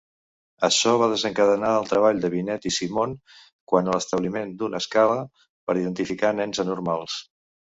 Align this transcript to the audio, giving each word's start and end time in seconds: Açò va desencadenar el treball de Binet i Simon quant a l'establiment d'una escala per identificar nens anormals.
Açò 0.67 0.93
va 1.01 1.09
desencadenar 1.11 1.73
el 1.81 1.85
treball 1.91 2.21
de 2.23 2.31
Binet 2.35 2.65
i 2.71 2.73
Simon 2.79 3.13
quant 3.73 3.91
a 3.93 3.99
l'establiment 3.99 4.57
d'una 4.63 4.83
escala 4.85 5.21
per 5.45 5.81
identificar 5.83 6.33
nens 6.41 6.65
anormals. 6.65 7.21